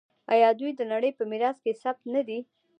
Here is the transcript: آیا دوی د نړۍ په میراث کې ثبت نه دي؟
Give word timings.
آیا 0.33 0.49
دوی 0.59 0.71
د 0.75 0.81
نړۍ 0.91 1.11
په 1.17 1.23
میراث 1.31 1.57
کې 1.63 1.79
ثبت 1.81 2.03
نه 2.15 2.21
دي؟ 2.27 2.39